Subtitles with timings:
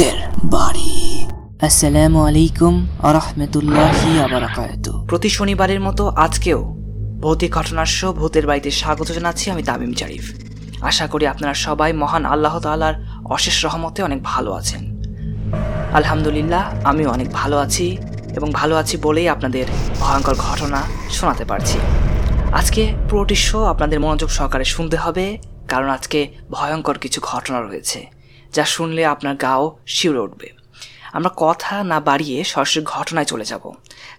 [0.00, 0.20] ভূতের
[0.54, 0.90] বাড়ি।
[1.68, 2.74] আসসালামু আলাইকুম
[3.10, 6.60] আরহামতুল্লাহি আবরাকাত প্রতি শনিবারের মতো আজকেও
[7.22, 10.24] ভৌতিক ঘটনার শো ভূতের বাড়িতে স্বাগত জানাচ্ছি আমি তামিম জারিফ।
[10.90, 12.94] আশা করি আপনারা সবাই মহান আল্লাহ তাআলার
[13.36, 14.82] অশেষ রহমতে অনেক ভালো আছেন।
[15.98, 17.86] আলহামদুলিল্লাহ, আমিও অনেক ভালো আছি
[18.38, 19.66] এবং ভালো আছি বলেই আপনাদের
[20.02, 20.80] ভয়ঙ্কর ঘটনা
[21.16, 21.78] শোনাতে পারছি।
[22.60, 25.24] আজকে পুরোটি শো আপনাদের মনোযোগ সহকারে শুনতে হবে,
[25.72, 26.20] কারণ আজকে
[26.56, 28.00] ভয়ঙ্কর কিছু ঘটনা রয়েছে।
[28.52, 30.48] যা শুনলে আপনার গাও শিউরে উঠবে।
[31.12, 33.72] আমরা কথা না বাড়িয়ে সরাসরি ঘটনায় চলে যাব।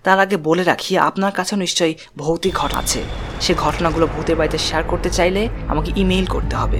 [0.03, 3.03] তার আগে বলে রাখি, আপনার কাছেও নিশ্চয়ই ভৌতিক ঘটনা আছে।
[3.41, 6.79] সে ঘটনাগুলো ভূতের বাড়িতে শেয়ার করতে চাইলে আমাকে ইমেইল করতে হবে।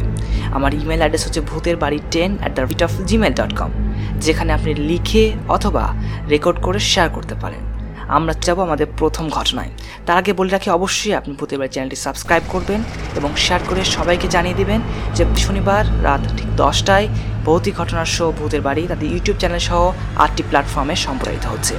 [0.52, 3.72] আমার ইমেল অ্যাড্রেস হচ্ছে ভূতের বাড়ি ten at the rate of Gmail dot com
[4.20, 5.94] যেখানে আপনি লিখে অথবা
[6.30, 7.71] রেকর্ড করে শেয়ার করতে পারেন।
[8.18, 9.72] আমরা যাব আমাদের প্রথম ঘটনায়।
[10.06, 12.82] তার আগে বলে রাখি, অবশ্যই আপনি বাড়ি চ্যানেলটি সাবস্ক্রাইব করবেন
[13.20, 14.80] এবং শেয়ার করে সবাইকে জানিয়ে দিবেন
[15.16, 17.08] যে শনিবার রাত ঠিক দশটায়
[17.46, 19.82] ভৌতিক ঘটনার শো ভূতের বাড়ি তাদের ইউটিউব চ্যানেল সহ
[20.24, 21.76] আটটি প্ল্যাটফর্মে সম্প্রচারিত হচ্ছে।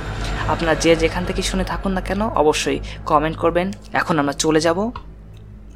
[0.48, 4.78] আপনারা যে যেখান থেকে শুনে থাকুন না কেন, অবশ্যই কমেন্ট করবেন। এখন আমরা চলে যাব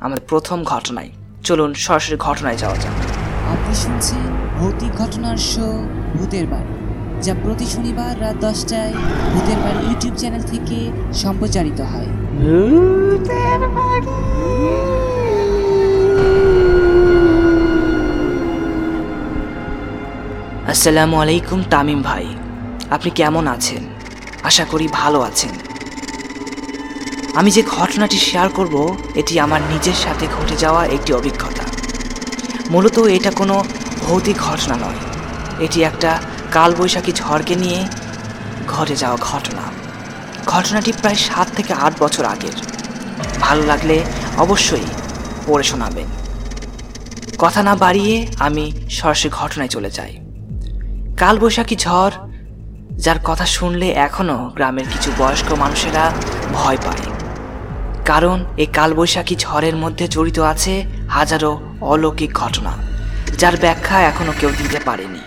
[0.05, 1.11] আমাদের প্রথম ঘটনায়।
[1.45, 2.97] চলুন সরাসরি ঘটনায় যাওয়া যাক।
[3.55, 4.25] আপনি শুনছেন
[4.59, 5.67] ভৌতিক ঘটনার শো
[6.19, 6.76] ভূতের বাড়ি।
[7.23, 8.93] যা প্রতি শনিবার রাত দশটায়
[9.33, 12.07] ভূতের বাড়ি ইউটিউব চ্যানেল থেকে সম্প্রচারিত হয়।
[20.69, 22.27] আসসালামু আলাইকুম তামিম ভাই।
[22.91, 23.83] আপনি কেমন আছেন?
[24.43, 25.51] আশা করি ভালো আছেন।
[27.35, 31.63] আমি যে ঘটনাটি শেয়ার করব এটি আমার নিজের সাথে ঘটে যাওয়া একটি অভিজ্ঞতা।
[32.71, 33.65] মূলত এটা কোনো
[34.01, 35.01] ভৌতিক ঘটনা নয়।
[35.61, 36.19] এটি একটা
[36.57, 37.87] কালবৈশাখী ঝড়কে নিয়ে
[38.69, 39.63] ঘটে যাওয়া ঘটনা।
[40.47, 42.57] ঘটনাটি প্রায় সাত থেকে আট বছর আগের।
[43.41, 44.05] ভালো লাগলে
[44.37, 44.87] অবশ্যই
[45.47, 46.07] পড়ে শোনাবেন।
[47.39, 50.19] কথা না বাড়িয়ে আমি সরাসরি ঘটনায় চলে যাই।
[51.17, 52.11] কালবৈশাখী ঝড়,
[52.91, 56.13] যার কথা শুনলে এখনও গ্রামের কিছু বয়স্ক মানুষেরা
[56.53, 57.05] ভয় পায়।
[58.05, 62.73] কারণ এই কালবৈশাখী ঝড়ের মধ্যে জড়িত আছে হাজারো অলৌকিক ঘটনা,
[63.39, 65.21] যার ব্যাখ্যা এখনও কেউ দিতে পারেনি।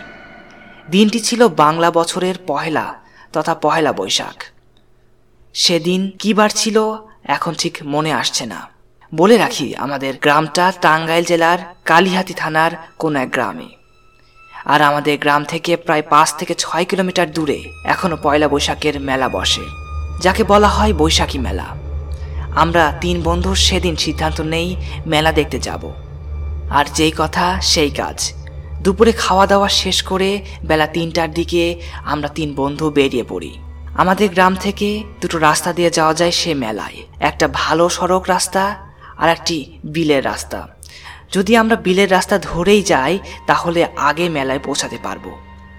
[0.92, 2.86] দিনটি ছিল বাংলা বছরের পহেলা
[3.34, 4.38] তথা পহেলা বৈশাখ।
[5.56, 6.78] সেদিন কি বার ছিল
[7.26, 8.60] এখন ঠিক মনে আসছে না।
[9.12, 13.70] বলে রাখি, আমাদের গ্রামটা টাঙ্গাইল জেলার কালিহাতি থানার কোন এক গ্রামে।
[14.66, 19.66] আর আমাদের গ্রাম থেকে প্রায় পাঁচ থেকে ছয় কিলোমিটার দূরে এখনও পয়লা বৈশাখের মেলা বসে,
[20.22, 21.68] যাকে বলা হয় বৈশাখী মেলা।
[22.56, 24.68] আমরা তিন বন্ধু সেদিন সিদ্ধান্ত নেই
[25.06, 25.84] মেলা দেখতে যাব।
[26.70, 28.18] আর যেই কথা, সেই কাজ।
[28.82, 33.58] দুপুরে খাওয়া দাওয়া শেষ করে বেলা তিনটার দিকে আমরা তিন বন্ধু বেরিয়ে পড়ি।
[33.96, 39.30] আমাদের গ্রাম থেকে দুটো রাস্তা দিয়ে যাওয়া যায় সে মেলায়। একটা ভালো সড়ক রাস্তা আর
[39.30, 40.68] একটি বিলের রাস্তা।
[41.32, 45.36] যদি আমরা বিলের রাস্তা ধরেই যাই, তাহলে আগে মেলায় পৌঁছাতে পারব।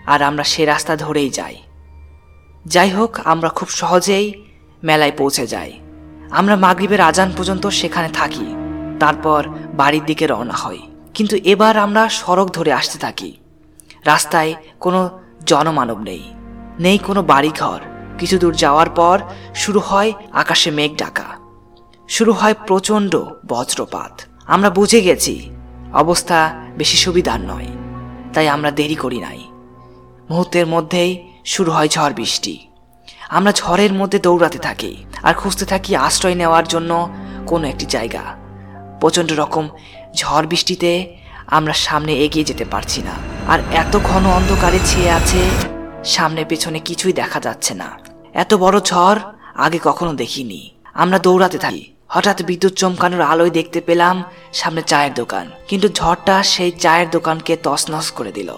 [0.06, 1.56] আর আমরা সে রাস্তা ধরেই যাই।
[2.66, 4.33] যাই হোক, আমরা খুব সহজেই
[4.84, 5.72] মেলায় পৌঁছে যাই।
[6.31, 8.55] আমরা মাগরিবের আজান পর্যন্ত সেখানে থাকি।
[9.00, 10.90] তারপর বাড়ির দিকে রওনা হই।
[11.21, 13.37] কিন্তু এবার আমরা সড়ক ধরে আসতে থাকি।
[14.05, 16.35] রাস্তায় কোনো জনমানব নেই।
[16.81, 17.81] নেই কোনো বাড়িঘর।
[18.19, 19.21] কিছু দূর যাওয়ার পর
[19.55, 21.25] শুরু হয় আকাশে মেঘ ডাকা।
[22.09, 25.51] শুরু হয় প্রচণ্ড বজ্রপাত। আমরা বুঝে গেছি,
[25.93, 27.67] অবস্থা বেশি সুবিধার নয়।
[28.35, 29.39] তাই আমরা দেরি করি নাই।
[30.31, 32.69] মুহূর্তের মধ্যেই শুরু হয় ঝড় বৃষ্টি।
[33.29, 37.11] আমরা ঝড়ের মধ্যে দৌড়াতে থাকি আর খুঁজতে থাকি আশ্রয় নেওয়ার জন্য
[37.47, 38.41] কোনো একটি জায়গা।
[39.01, 39.69] প্রচণ্ড রকম
[40.15, 41.16] ঝড় বৃষ্টিতে
[41.47, 43.12] আমরা সামনে এগিয়ে যেতে পারছি না।
[43.48, 45.38] আর এত ঘন অন্ধকারে ছেয়ে আছে,
[46.04, 47.98] সামনে পেছনে কিছুই দেখা যাচ্ছে না।
[48.34, 49.21] এত বড় ঝড়
[49.54, 55.50] আগে কখনো দেখিনি। আমরা দৌড়াতে থাকি। হঠাৎ বিদ্যুৎ চমকানোর আলোয় দেখতে পেলাম সামনে চায়ের দোকান।
[55.69, 58.54] কিন্তু ঝড়টা সেই চায়ের দোকানকে তছনছ করে দিল।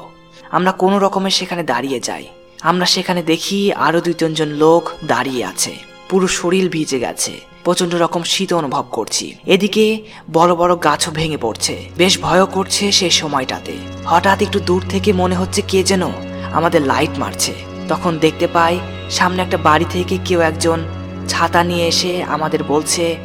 [0.51, 2.27] আমরা কোনো রকমে সেখানে দাঁড়িয়ে যাই।
[2.63, 8.23] আমরা সেখানে দেখি আরও দুই তিনজন লোক দাঁড়িয়ে আছে। পুরো শরীর ভিজে গেছে। প্রচণ্ড রকম
[8.23, 13.73] শীত অনুভব করছি। এদিকে বড় বড় গাছও ভেঙে পড়ছে। বেশ ভয় করছে সেই সময়টাতে।
[14.05, 16.03] হঠাৎ একটু দূর থেকে মনে হচ্ছে কে যেন
[16.53, 17.55] আমাদের লাইট মারছে।
[17.89, 18.81] তখন দেখতে পাই
[19.11, 20.81] সামনে একটা বাড়ি থেকে কেউ একজন
[21.29, 23.17] ছাতা নিয়ে এসে আমাদের বলছে,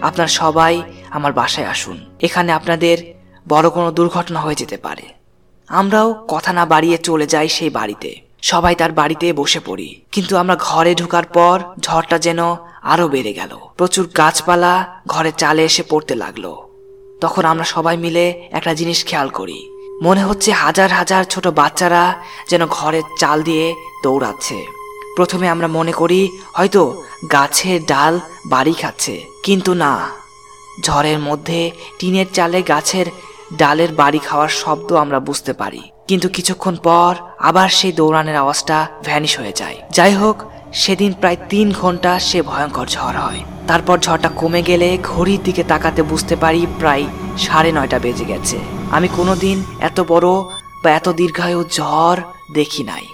[0.00, 3.14] আপনার সবাই আমার বাসায় আসুন। এখানে আপনাদের
[3.48, 5.02] বড় কোনো দুর্ঘটনা হয়ে যেতে পারে।
[5.68, 10.56] আমরাও কথা না বাড়িয়ে চলে যাই সেই বাড়িতে। সবাই তার বাড়িতে বসে পড়ি। কিন্তু আমরা
[10.60, 12.38] ঘরে ঢোকার পর ঝড়টা যেন
[12.82, 16.56] আরও বেড়ে গেল। প্রচুর গাছপালা ঘরে চালে এসে পড়তে লাগল।
[17.20, 19.68] তখন আমরা সবাই মিলে একটা জিনিস খেয়াল করি।
[20.02, 23.74] মনে হচ্ছে হাজার হাজার ছোট বাচ্চারা যেন ঘরের চাল দিয়ে
[24.04, 24.66] দৌড়াচ্ছে।
[25.16, 27.02] প্রথমে আমরা মনে করি, হয়তো
[27.32, 30.08] গাছের ডাল বাড়ি খাচ্ছে। কিন্তু না,
[30.82, 33.06] ঝড়ের মধ্যে টিনের চালে গাছের
[33.54, 39.38] ডালের বাড়ি খাওয়ার শব্দ আমরা বুঝতে পারি। কিন্তু কিছুক্ষণ পর আবার সেই দৌড়ানোর আওয়াজটা ভ্যানিশ
[39.38, 40.42] হয়ে যায়। যাই হোক,
[40.72, 46.02] সেদিন প্রায় তিন ঘণ্টা সে ভয়ঙ্কর ঝড় হয়। তারপর ঝড়টা কমে গেলে ঘড়ির দিকে তাকাতে
[46.02, 47.04] বুঝতে পারি প্রায়
[47.38, 48.58] সাড়ে নয়টা বেজে গেছে।
[48.90, 50.28] আমি কোনোদিন এত বড়
[50.84, 52.22] বা এত দীর্ঘায়ু ঝড়
[52.52, 53.06] দেখি নাই।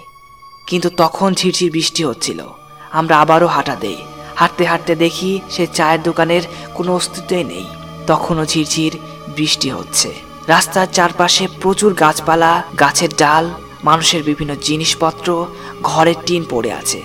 [0.67, 2.47] কিন্তু তখন ঝিরঝির বৃষ্টি হচ্ছিল।
[2.91, 3.97] আমরা আবারও হাঁটা দেই।
[4.35, 6.41] হাঁটতে হাঁটতে দেখি সে চায়ের দোকানের
[6.75, 7.65] কোনো অস্তিত্বই নেই।
[8.07, 8.97] তখনও ঝিরঝির
[9.35, 13.45] বৃষ্টি হচ্ছে। রাস্তার চারপাশে প্রচুর গাছপালা, গাছের ডাল,
[13.83, 15.47] মানুষের বিভিন্ন জিনিসপত্র,
[15.83, 17.01] ঘরের টিন পড়ে আছে।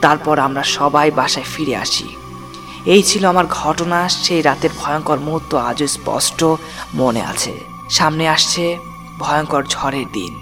[0.00, 2.08] তারপর আমরা সবাই বাসায় ফিরে আসি।
[2.84, 6.44] এই ছিল আমার ঘটনা, সেই রাতের ভয়ঙ্কর মুহূর্ত আজও স্পষ্ট
[6.94, 8.78] মনে আছে। সামনে আসছে
[9.18, 10.32] ভয়ঙ্কর ঝড়ের দিন।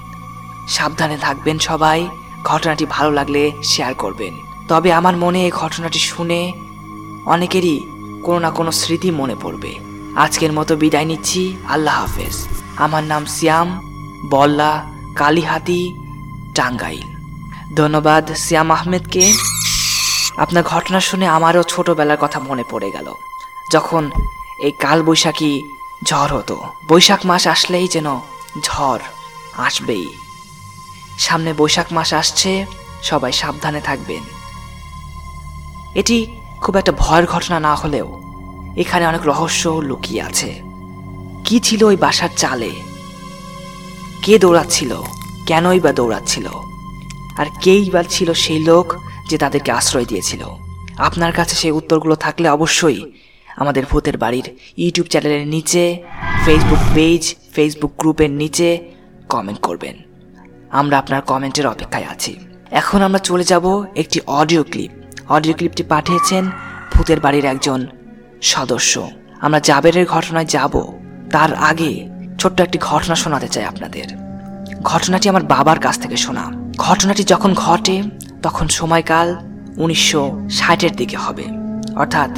[0.69, 2.09] সাবধানে থাকবেন সবাই,
[2.45, 4.35] ঘটনাটি ভালো লাগলে শেয়ার করবেন।
[4.69, 6.53] তবে আমার মনে এই ঘটনাটি শুনে
[7.27, 7.77] অনেকেরই
[8.23, 13.81] কোনো না কোনো স্মৃতি মনে পড়বে। আজকের মতো বিদায় নিচ্ছি। আল্লাহ হাফেজ। আমার নাম সিয়াম,
[14.31, 15.95] বল্লা, কালীহাতি,
[16.55, 17.03] টাঙ্গাইল।
[17.75, 19.33] ধন্যবাদ সিয়াম আহমেদকে।
[20.37, 23.15] আপনার ঘটনা শুনে আমারও ছোটবেলার কথা মনে পড়ে গেল।
[23.73, 24.11] যখন
[24.59, 25.63] এই কাল বৈশাখী
[26.05, 28.21] ঝড় হতো। বৈশাখ মাস আসলেই যেন
[28.63, 28.99] ঝড়
[29.57, 30.09] আসবেই।
[31.19, 32.67] সামনে বৈশাখ মাস আসছে,
[33.03, 34.23] সবাই সাবধানে থাকবেন।
[35.95, 36.27] এটি
[36.61, 38.22] খুব একটা ভয়ের ঘটনা না হলেও
[38.77, 40.63] এখানে অনেক রহস্য লুকিয়ে আছে।
[41.45, 42.71] কি ছিল ওই বাসার চালে?
[44.23, 45.03] কে দৌড়াচ্ছিল?
[45.47, 46.47] কেনই বা দৌড়াচ্ছিল?
[47.39, 48.95] আর কেই বা ছিল সেই লোক
[49.29, 50.45] যে তাদেরকে আশ্রয় দিয়েছিল?
[50.99, 53.13] আপনার কাছে সেই উত্তরগুলো থাকলে অবশ্যই
[53.57, 56.03] আমাদের ভূতের বাড়ির ইউটিউব চ্যানেলের নিচে
[56.45, 58.79] ফেসবুক পেজ ফেসবুক গ্রুপের নিচে
[59.29, 59.95] কমেন্ট করবেন।
[60.71, 62.37] আমরা আপনার কমেন্টের অপেক্ষায় আছি।
[62.71, 64.91] এখন আমরা চলে যাব একটি অডিও ক্লিপ।
[65.29, 66.51] অডিও ক্লিপটি পাঠিয়েছেন
[66.93, 67.87] ভূতের বাড়ির একজন
[68.43, 69.11] সদস্য।
[69.41, 70.99] আমরা জাবেরের ঘটনায় যাব।
[71.31, 72.09] তার আগে
[72.39, 74.05] ছোট্ট একটি ঘটনা শোনাতে চাই আপনাদের।
[74.83, 78.03] ঘটনাটি আমার বাবার কাছ থেকে শোনা। ঘটনাটি যখন ঘটে,
[78.43, 79.37] তখন সময়কাল
[79.77, 81.45] উনিশশো ষাটের দিকে হবে।
[81.97, 82.31] অর্থাৎ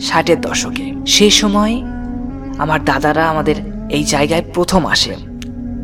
[0.00, 1.82] ষাটের দশকে। সেই সময়
[2.58, 3.56] আমার দাদারা আমাদের
[3.90, 5.16] এই জায়গায় প্রথম আসে।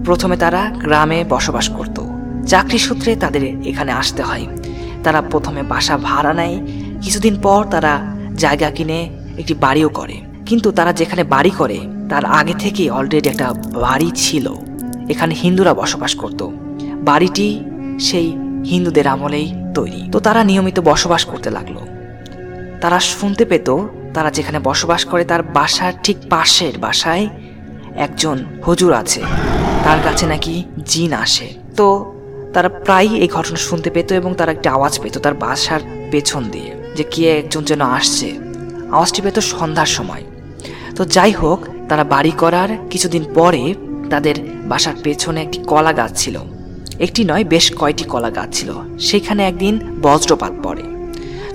[0.04, 2.02] প্রথমে তারা গ্রামে বসবাস করত।
[2.46, 4.46] চাকরি সূত্রে তাদের এখানে আসতে হয়।
[5.04, 6.66] তারা প্রথমে বাসা ভাড়া নেয়।
[7.02, 11.78] কিছুদিন পর তারা জায়গা কিনে একটি বাড়িও করে। কিন্তু তারা যেখানে বাড়ি করে,
[12.08, 14.54] তার আগে থেকে অলরেডি একটা বাড়ি ছিল।
[15.08, 16.48] এখানে হিন্দুরা বসবাস করত।
[16.94, 17.60] বাড়িটি
[18.00, 18.36] সেই
[18.66, 21.76] হিন্দুদের আমলেই তৈরি। তো তারা নিয়মিত বসবাস করতে লাগল।
[22.80, 23.68] তারা শুনতে পেত,
[24.14, 27.28] তারা যেখানে বসবাস করে, তার বাসার ঠিক পাশের বাসায়
[27.96, 29.22] একজন হুজুর আছে।
[29.84, 32.12] তার কাছে নাকি জিন আসে। তো
[32.54, 35.80] তারা প্রায়ই এই ঘটনা শুনতে পেত এবং তারা একটা আওয়াজ পেত তার বাসার
[36.10, 38.45] পেছন দিয়ে, যে কে একজন যেন আসছে।
[38.92, 40.24] আওয়াজটি পেত সন্ধ্যার সময়।
[40.96, 43.74] তো যাই হোক, তারা বাড়ি করার কিছুদিন পরে
[44.10, 44.34] তাদের
[44.64, 46.38] বাসার পেছনে একটি কলা গাছ ছিল।
[46.98, 50.82] একটি নয়, বেশ কয়টি কলা গাছ ছিল। সেখানে একদিন বজ্রপাত পড়ে।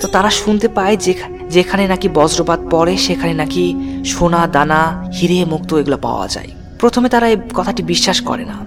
[0.01, 1.13] তো তারা শুনতে পায় যে
[1.49, 3.73] যেখানে নাকি বজ্রপাত পড়ে, সেখানে নাকি
[4.05, 6.47] সোনা, দানা, হিরে, মুক্ত এগুলো পাওয়া যায়।
[6.79, 8.57] প্রথমে তারা এই কথাটি বিশ্বাস করে না।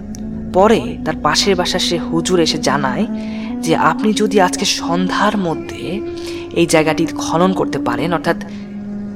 [0.53, 3.05] পরে তার পাশের বাসা সে হুজুর এসে জানায়
[3.61, 6.01] যে, আপনি যদি আজকে সন্ধ্যার মধ্যে
[6.55, 8.35] এই জায়গাটি খনন করতে পারেন, অর্থাৎ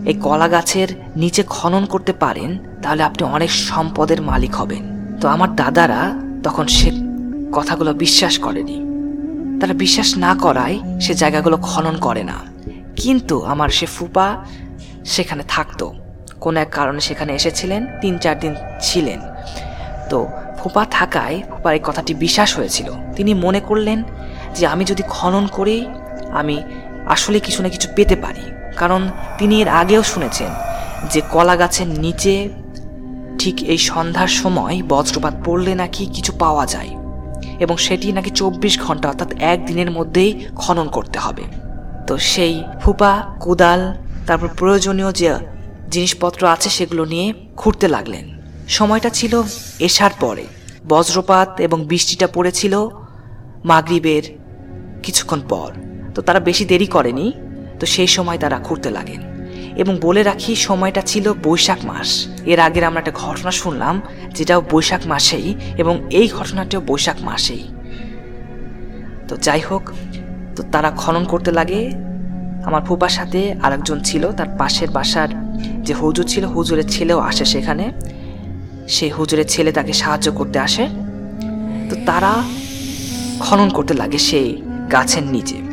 [0.06, 4.84] এই কলা গাছের নিচে খনন করতে পারেন, তাহলে আপনি অনেক সম্পদের মালিক হবেন।
[5.22, 6.02] তো আমার দাদারা
[6.44, 6.92] তখন সে
[7.52, 8.78] কথাগুলো বিশ্বাস করেনি।
[9.60, 12.38] তারা বিশ্বাস না করায় সে জায়গাগুলো খনন করে না।
[12.96, 14.46] কিন্তু আমার সে ফুপা
[15.06, 15.94] সেখানে থাকতো।
[16.40, 19.20] কোনো এক কারণে সেখানে এসেছিলেন, তিন চার দিন ছিলেন।
[20.10, 20.28] তো
[20.60, 24.04] ফুপা থাকায় ফুপার এই কথাটি বিশ্বাস হয়েছিল। তিনি মনে করলেন
[24.56, 25.86] যে আমি যদি খনন করি,
[26.32, 26.64] আমি
[27.10, 28.42] আসলে কিছু না কিছু পেতে পারি।
[28.78, 30.48] কারণ তিনি এর আগেও শুনেছেন
[31.10, 32.50] যে কলা গাছের নিচে
[33.40, 36.90] ঠিক এই সন্ধ্যার সময় বজ্রপাত পড়লে নাকি কিছু পাওয়া যায়
[37.60, 41.44] এবং সেটি নাকি চব্বিশ ঘণ্টা অর্থাৎ একদিনের মধ্যেই খনন করতে হবে।
[42.08, 43.94] তো সেই ফুপা, কোদাল,
[44.28, 45.36] তারপর প্রয়োজনীয় যে
[45.92, 48.26] জিনিসপত্র আছে সেগুলো নিয়ে খুঁড়তে লাগলেন।
[48.68, 49.44] সময়টা ছিল
[49.80, 50.46] এসার পরে।
[50.88, 52.90] বজ্রপাত এবং বৃষ্টিটা পড়েছিল
[53.66, 54.24] মাগরিবের
[55.04, 57.32] কিছুক্ষণ পর। তো তারা বেশি দেরি করেনি,
[57.80, 59.22] তো সেই সময় তারা ঘুরতে লাগেন।
[59.76, 64.02] এবং বলে রাখি, সময়টা ছিল বৈশাখ মাস। এর আগের আমরা একটা ঘটনা শুনলাম,
[64.34, 67.68] যেটাও বৈশাখ মাসেই, এবং এই ঘটনাটিও বৈশাখ মাসেই।
[69.28, 69.92] তো যাই হোক,
[70.56, 71.92] তো তারা খনন করতে লাগে।
[72.66, 75.28] আমার ফুপার সাথে আরেকজন ছিল, তার পাশের বাসার
[75.84, 77.92] যে হুজুর ছিল, হুজুরের ছেলেও আসে সেখানে।
[78.88, 80.88] সেই হুজুরের ছেলে তাকে সাহায্য করতে আসে।
[81.90, 82.44] তো তারা
[83.40, 84.62] খনন করতে লাগে সেই
[84.92, 85.69] গাছের নিচে।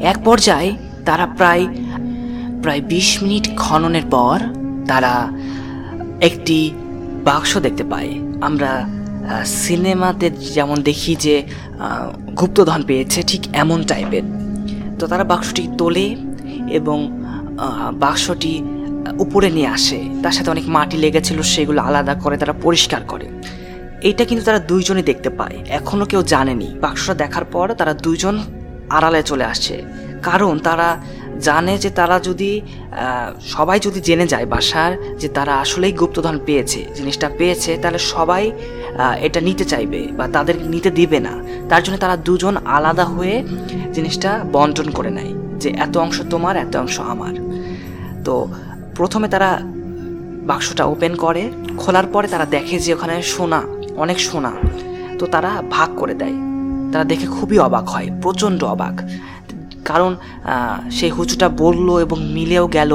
[0.00, 0.70] এক পর্যায়ে
[1.04, 1.66] তারা প্রায়
[2.62, 4.36] প্রায় বিশ মিনিট খননের পর
[4.88, 5.12] তারা
[6.20, 6.58] একটি
[7.24, 8.70] বাক্স দেখতে পায়। আমরা
[9.44, 11.42] সিনেমাতে যেমন দেখি যে
[12.40, 14.22] গুপ্তধন পেয়েছে ঠিক এমন টাইপের।
[14.98, 16.16] তো তারা বাক্সটি তোলে
[16.78, 16.98] এবং
[17.94, 18.62] বাক্সটি
[19.18, 23.28] উপরে নিয়ে আসে। তার সাথে অনেক মাটি লেগেছিল সেগুলো আলাদা করে তারা পরিষ্কার করে।
[24.02, 28.34] এইটা কিন্তু তারা দুইজনই দেখতে পায়। এখনও কেউ জানেনি। বাক্সটা দেখার পর তারা দুইজন
[28.96, 29.76] আড়ালে চলে আসে
[30.28, 30.88] কারণ তারা
[31.48, 32.50] জানে যে তারা যদি
[33.54, 38.44] সবাই যদি জেনে যায় বাসার যে তারা আসলেই গুপ্তধন পেয়েছে, জিনিসটা পেয়েছে, তাহলে সবাই
[39.26, 41.34] এটা নিতে চাইবে বা তাদের নিতে দিবে না।
[41.70, 43.36] তার জন্য তারা দুজন আলাদা হয়ে
[43.96, 47.34] জিনিসটা বন্টন করে নেয় যে এত অংশ তোমার, এত অংশ আমার।
[48.26, 48.34] তো
[48.98, 49.50] প্রথমে তারা
[50.50, 51.42] বাক্সটা ওপেন করে,
[51.80, 53.60] খোলার পরে তারা দেখে যে ওখানে সোনা,
[54.02, 54.52] অনেক সোনা।
[55.18, 56.36] তো তারা ভাগ করে দেয়।
[56.92, 58.96] তারা দেখে খুবই অবাক হয়, প্রচণ্ড অবাক।
[59.88, 60.12] কারণ
[60.98, 62.92] সেই হুচুটা বলল এবং মিলেও গেল,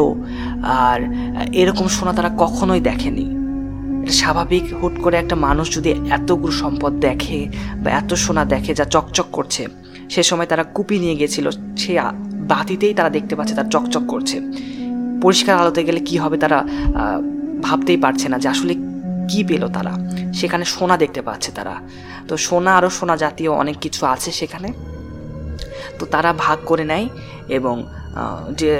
[0.83, 0.99] আর
[1.61, 3.25] এরকম সোনা তারা কখনোই দেখেনি।
[4.03, 7.39] এটা স্বাভাবিক, হুট করে একটা মানুষ যদি এতগুলো সম্পদ দেখে
[7.83, 9.63] বা এত সোনা দেখে যা চকচক করছে,
[10.13, 11.45] সে সময় তারা কুপি নিয়ে গেছিল,
[11.81, 11.91] সে
[12.51, 14.37] বাতিতেই তারা দেখতে পাচ্ছে তার চকচক করছে।
[15.23, 16.59] পরিষ্কার আলোতে গেলে কি হবে তারা
[17.65, 18.73] ভাবতেই পারছে না যে আসলে
[19.29, 19.93] কি পেল তারা।
[20.39, 21.75] সেখানে সোনা দেখতে পাচ্ছে তারা।
[22.27, 24.69] তো সোনা আরও সোনা জাতীয় অনেক কিছু আছে সেখানে।
[25.99, 27.07] তো তারা ভাগ করে নেয়
[27.57, 27.75] এবং
[28.59, 28.73] যে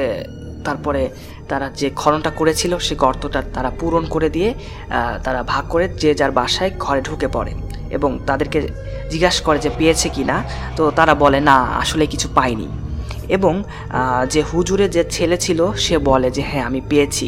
[0.66, 1.02] তারপরে
[1.50, 4.50] তারা যে খননটা করেছিল সে গর্তটা তারা পূরণ করে দিয়ে
[5.26, 7.54] তারা ভাগ করে যে যার বাসায় ঘরে ঢুকে পড়ে
[7.96, 8.60] এবং তাদেরকে
[9.12, 10.38] জিজ্ঞাসা করে যে পেয়েছে কি না।
[10.78, 12.68] তো তারা বলে, না, আসলে কিছু পাইনি।
[13.36, 13.54] এবং
[14.34, 17.28] যে হুজুরে যে ছেলে ছিল সে বলে যে হ্যাঁ আমি পেয়েছি।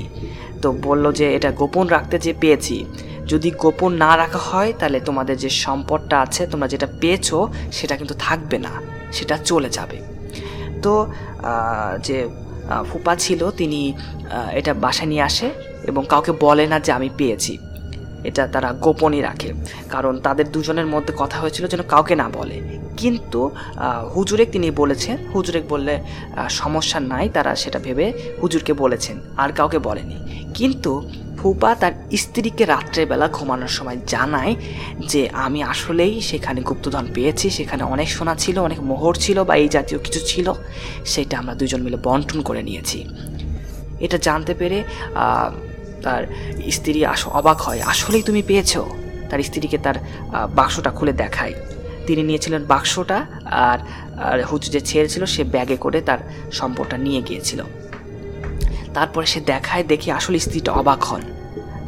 [0.62, 2.75] তো বলল যে, এটা গোপন রাখতে যে পেয়েছি
[3.32, 7.27] যদি গোপন না রাখা হয়, তাহলে তোমাদের যে সম্পদটা আছে, তোমরা যেটা পেয়েছ,
[7.77, 8.74] সেটা কিন্তু থাকবে না,
[9.17, 9.98] সেটা চলে যাবে।
[10.84, 10.94] তো
[12.08, 12.17] যে
[12.89, 13.82] ফুপা ছিল, তিনি
[14.60, 15.48] এটা বাসায় নিয়ে আসে
[15.89, 17.53] এবং কাউকে বলে না যে আমি পেয়েছি।
[18.29, 19.50] এটা তারা গোপনই রাখে,
[19.94, 22.58] কারণ তাদের দুজনের মধ্যে কথা হয়েছিল যেন কাউকে না বলে।
[23.01, 23.41] কিন্তু
[24.15, 25.94] হুজুরেক তিনি বলেছেন, হুজুরেক বললে
[26.62, 28.05] সমস্যা নাই, তারা সেটা ভেবে
[28.41, 30.17] হুজুরকে বলেছেন, আর কাউকে বলেনি।
[30.58, 30.91] কিন্তু
[31.45, 34.53] ফুপা তার স্ত্রীকে রাত্রেবেলা ঘুমানোর সময় জানায়
[35.11, 39.69] যে, আমি আসলেই সেখানে গুপ্তধন পেয়েছি, সেখানে অনেক সোনা ছিল, অনেক মোহর ছিল বা এই
[39.75, 40.47] জাতীয় কিছু ছিল,
[41.05, 42.99] সেটা আমরা দুজন মিলে বন্টন করে নিয়েছি।
[44.05, 44.77] এটা জানতে পেরে
[46.05, 46.23] তার
[46.75, 48.73] স্ত্রী আস, অবাক হয়, আসলেই তুমি পেয়েছ?
[49.29, 49.97] তার স্ত্রীকে তার
[50.57, 51.53] বাক্সটা খুলে দেখায়।
[52.07, 53.17] তিনি নিয়েছিলেন বাক্সটা,
[53.67, 53.79] আর
[54.29, 56.19] আর হুজু যে ছেড়ে ছিল, সে ব্যাগে করে তার
[56.59, 57.59] সম্পদটা নিয়ে গিয়েছিল।
[58.95, 61.23] তারপরে সে দেখায়, দেখে আসলে স্ত্রীটা অবাক হন।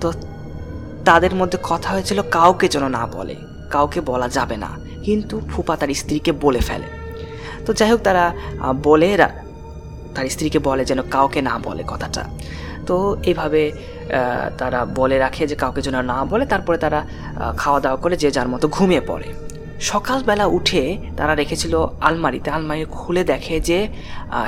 [0.01, 0.07] তো
[1.07, 3.35] তাদের মধ্যে কথা হয়েছিল, কাউকে যেন না বলে,
[3.73, 4.71] কাউকে বলা যাবে না,
[5.05, 6.87] কিন্তু ফুপা তার স্ত্রীকে বলে ফেলে।
[7.65, 8.23] তো যাই হোক, তারা
[8.87, 9.09] বলে
[10.15, 12.23] তার স্ত্রীকে বলে যেন কাউকে না বলে কথাটা।
[12.87, 12.95] তো
[13.29, 13.61] এইভাবে
[14.59, 16.99] তারা বলে রাখে যে কাউকে যেন না বলে, তারপরে তারা
[17.61, 19.29] খাওয়া দাওয়া করে যে যার মতো ঘুমিয়ে পড়ে।
[19.91, 20.83] সকালবেলা উঠে
[21.17, 21.73] তারা রেখেছিল
[22.07, 23.77] আলমারিতে, আলমারি খুলে দেখে যে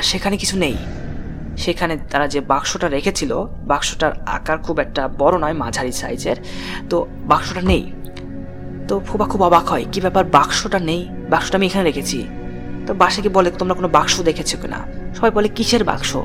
[0.10, 0.78] সেখানে কিছু নেই।
[1.60, 3.32] সেখানে তারা যে বাক্সটা রেখেছিল,
[3.68, 6.36] বাক্সটার আকার খুব একটা বড় নয়, মাঝারি সাইজের।
[6.90, 7.84] তো বাক্সটা নেই।
[8.88, 11.02] তো ফুবা খুব অবাক হয়, কি ব্যাপার, বাক্সটা নেই?
[11.30, 12.28] বাক্সটা আমি এখানে রেখেছি।
[12.88, 14.80] তো বাসাকে বলে, তোমরা কোনো বাক্স দেখেছ কিনা?
[15.16, 16.18] সবাই বলে, কিসের বাক্স?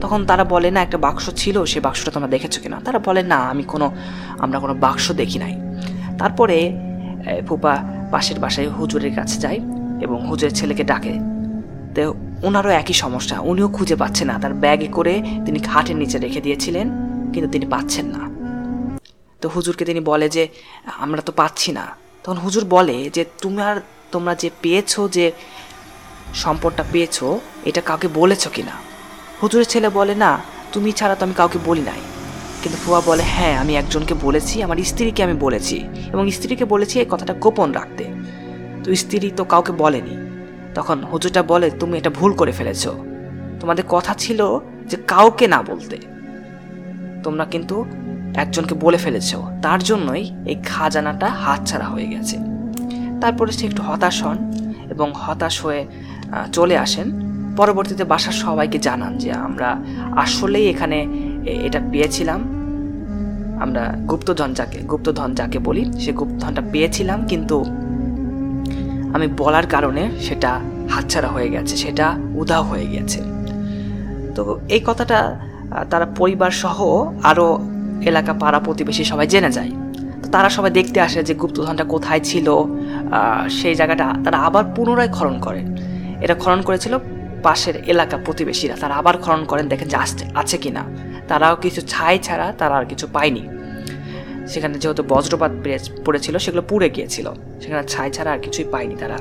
[0.00, 2.80] তখন তারা বলে, না, একটা বাক্স ছিল, সে বাক্সটা তোমরা দেখেছ কিনা?
[2.84, 3.86] তারা বলে, না, আমি কোনো,
[4.38, 5.54] আমরা কোনো বাক্স দেখি নাই।
[6.18, 6.56] তারপরে
[7.48, 7.74] ফুপা
[8.10, 9.60] পাশের বাসায় হুজুরের কাছে যায়
[10.00, 11.14] এবং হুজুরের ছেলেকে ডাকে।
[11.94, 12.14] তো
[12.46, 15.14] ওনারও একই সমস্যা, উনিও খুঁজে পাচ্ছে না। তার ব্যাগে করে
[15.46, 16.86] তিনি খাটের নিচে রেখে দিয়েছিলেন,
[17.32, 18.22] কিন্তু তিনি পাচ্ছেন না।
[19.40, 20.42] তো হুজুরকে তিনি বলে যে,
[21.04, 21.84] আমরা তো পাচ্ছি না।
[22.22, 23.76] তখন হুজুর বলে যে তুমি আর
[24.12, 25.26] তোমরা যে পেয়েছ যে
[26.42, 27.16] সম্পদটা পেয়েছ,
[27.68, 28.74] এটা কাউকে বলেছ কিনা
[29.42, 30.30] হুজুরের ছেলে বলে, না,
[30.72, 32.00] তুমি ছাড়া তো আমি কাউকে বলি নাই।
[32.62, 35.76] কিন্তু ফুয়া বলে হ্যাঁ আমি একজনকে বলেছি, আমার স্ত্রীকে আমি বলেছি
[36.12, 38.04] এবং স্ত্রীকে বলেছি এই কথাটা গোপন রাখতে।
[38.82, 40.14] তো স্ত্রী তো কাউকে বলেনি।
[40.74, 42.88] তখন হুজুরটা বলে, তুমি এটা ভুল করে ফেলেছ।
[43.60, 44.40] তোমাদের কথা ছিল
[44.88, 45.96] যে কাউকে না বলতে।
[47.22, 47.84] তোমরা কিন্তু
[48.34, 52.36] একজনকে বলে ফেলেছো। তার জন্যই এই খাজানাটা হাতছাড়া হয়ে গেছে।
[53.20, 54.38] তারপরে সে একটু হতাশ হন
[54.90, 55.86] এবং হতাশ হয়ে
[56.52, 59.68] চলে আসেন। পরবর্তীতে বাসার সবাইকে জানান যে, আমরা
[60.16, 60.98] আসলেই এখানে
[61.66, 62.40] এটা পেয়েছিলাম।
[63.60, 67.64] আমরা গুপ্তধন যাকে গুপ্তধন যাকে বলি, সে গুপ্তধনটা পেয়েছিলাম, কিন্তু
[69.14, 70.50] আমি বলার কারণে সেটা
[70.92, 72.06] হাতছাড়া হয়ে গেছে, সেটা
[72.42, 73.20] উধাও হয়ে গেছে।
[74.36, 74.42] তো
[74.74, 75.18] এই কথাটা
[75.92, 76.78] তারা পরিবার সহ
[77.30, 77.46] আরও
[78.10, 79.72] এলাকা পাড়া প্রতিবেশী সবাই জেনে যায়।
[80.22, 82.46] তো তারা সবাই দেখতে আসে যে গুপ্তধনটা কোথায় ছিল
[83.58, 85.60] সেই জায়গাটা তারা আবার পুনরায় খনন করে।
[86.24, 86.94] এটা খনন করেছিল
[87.46, 90.82] পাশের এলাকা প্রতিবেশীরা। তারা আবার খনন করেন, দেখেন যে আসছে আছে কি না
[91.28, 93.42] তারাও কিছু ছাই ছাড়া তারা আর কিছু পায়নি।
[94.52, 95.52] সেখানে যেহেতু বজ্রপাত
[96.06, 97.26] পড়েছিল, সেগুলো পুড়ে গিয়েছিল।
[97.62, 99.18] সেখানে ছাই ছাড়া আর কিছুই পায়নি তারা।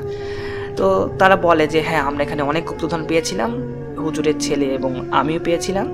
[0.78, 0.86] তো
[1.20, 3.50] তারা বলে যে হ্যাঁ আমরা এখানে অনেক গুপ্তধন পেয়েছিলাম,
[4.04, 5.88] হুজুরের ছেলে এবং আমিও পেয়েছিলাম।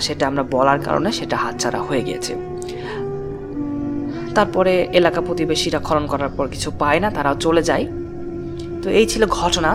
[0.00, 2.32] সেটা আমরা বলার কারণে সেটা হাতছাড়া হয়ে গিয়েছে।
[4.34, 7.84] তারপরে এলাকা প্রতিবেশীরা খনন করার পর কিছু পায় না, তারাও চলে যায়।
[8.82, 9.70] তো এই ছিল ঘটনা।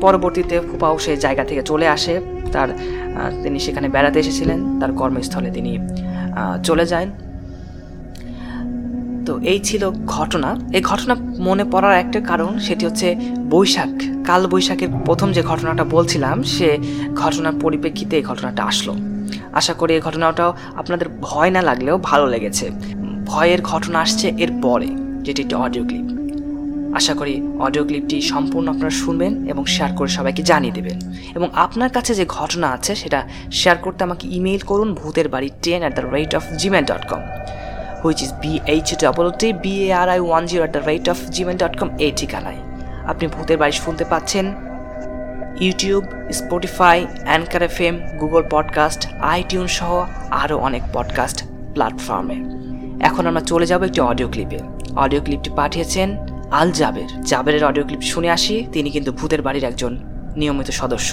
[0.00, 2.14] পরবর্তীতে ফুপাও সেই জায়গা থেকে চলে আসে।
[2.52, 2.68] তার
[3.42, 5.72] তিনি সেখানে বেড়াতে এসেছিলেন। তার কর্মস্থলে তিনি
[6.64, 7.08] চলে যান।
[9.26, 13.08] তো এই ছিল ঘটনা। এই ঘটনা মনে পড়ার একটা কারণ, সেটি হচ্ছে
[13.50, 13.92] বৈশাখ।
[14.26, 16.78] কাল বৈশাখের প্রথম যে ঘটনাটা বলছিলাম, সে
[17.16, 18.92] ঘটনার পরিপ্রেক্ষিতে এই ঘটনাটা আসলো।
[19.52, 22.70] আশা করি এই ঘটনাটাও আপনাদের ভয় না লাগলেও ভালো লেগেছে।
[23.26, 24.88] ভয়ের ঘটনা আসছে এর পরে,
[25.22, 26.06] যেটি একটি অডিও ক্লিপ।
[26.94, 30.98] আশা করি অডিও ক্লিপটি সম্পূর্ণ আপনারা শুনবেন এবং শেয়ার করে সবাইকে জানিয়ে দেবেন।
[31.34, 33.20] এবং আপনার কাছে যে ঘটনা আছে, সেটা
[33.52, 37.22] শেয়ার করতে আমাকে ইমেল করুন, Bhooter Bari ten at the rate of Gmail dot com
[38.06, 41.04] which is B H double T B A R I one zero at the rate
[41.12, 42.60] of Gmail dot com এই ঠিকানায়।
[43.10, 44.46] আপনি ভূতের বাড়ি শুনতে পাচ্ছেন
[45.66, 46.02] YouTube
[46.38, 46.96] Spotify
[47.26, 49.00] Anchor F M Google podcast
[49.34, 49.92] iTune সহ
[50.42, 51.38] আরও অনেক পডকাস্ট
[51.74, 52.38] প্ল্যাটফর্মে
[53.08, 54.58] এখন আমরা চলে যাব একটি অডিও ক্লিপে
[55.04, 56.08] অডিও ক্লিপটি পাঠিয়েছেন
[56.60, 59.92] আল জাবের। জাবেরের অডিও ক্লিপ শুনে আসি, তিনি কিন্তু ভূতের বাড়ির একজন
[60.36, 61.10] নিয়মিত সদস্য।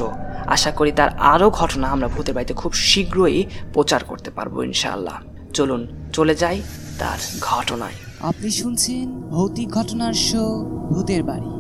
[0.55, 3.37] আশা করি তার আরও ঘটনা আমরা ভূতের বাড়িতে খুব শীঘ্রই
[3.73, 5.17] প্রচার করতে পারব ইনশাআল্লাহ।
[5.53, 5.81] চলুন,
[6.13, 6.57] চলে যাই
[7.01, 7.19] তার
[7.51, 7.97] ঘটনায়।
[8.29, 10.43] আপনি শুনছেন ভৌতিক ঘটনার শো
[10.93, 11.51] ভূতের বাড়ি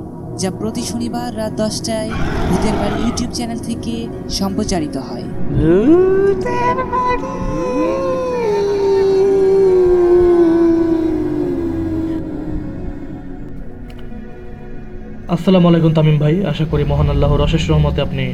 [0.41, 2.11] যা প্রতি শনিবার রাত দশটায়
[2.49, 3.93] ভূতের বাড়ি ইউটিউব চ্যানেল থেকে
[4.39, 5.25] সম্প্রচারিত হয়।
[15.35, 18.25] আসসালামু আলাইকুম তামিম ভাই আশা করি মহান আল্লাহর অশেষ রহমতে আপনি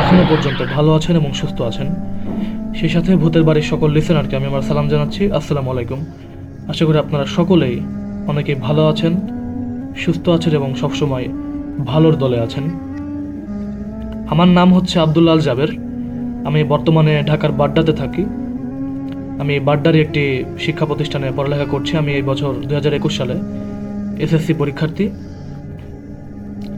[0.00, 1.88] এখনও পর্যন্ত ভালো আছেন এবং সুস্থ আছেন।
[2.78, 6.00] সেই সাথে ভূতের বাড়ির সকল লিসেনারকে আমি আমার সালাম জানাচ্ছি। আসসালামু আলাইকুম।
[6.68, 7.80] আশা করি আপনারা সকলেই
[8.26, 9.12] অনেকে ভালো আছেন,
[9.96, 11.28] সুস্থ আছেন এবং সবসময়
[11.86, 12.64] ভালোর দলে আছেন।
[14.30, 15.68] আমার নাম হচ্ছে আবদুল্লাহ আল জাবের।
[16.46, 18.24] আমি বর্তমানে ঢাকার বাড্ডাতে থাকি।
[19.38, 23.34] আমি বাড্ডারই একটি শিক্ষা প্রতিষ্ঠানে পড়ালেখা করছি। আমি এই বছর দু একুশ সালে
[24.18, 25.08] এসএসসি পরীক্ষার্থী।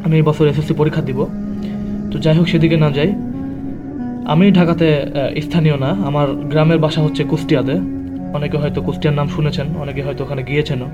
[0.05, 1.27] আমি এই বছর এসএসসি পরীক্ষা দিব।
[2.11, 3.13] তো যাই হোক, সেদিকে না যাই।
[4.27, 5.07] আমি ঢাকাতে
[5.43, 8.00] স্থানীয় না। আমার গ্রামের বাসা হচ্ছে কুষ্টিয়াতে।
[8.35, 10.89] অনেকে হয়তো কুষ্টিয়ার নাম শুনেছেন, অনেকে হয়তো ওখানে গিয়েছেনও।